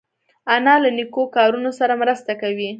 [0.53, 2.69] انا له نیکو کارونو سره مرسته کوي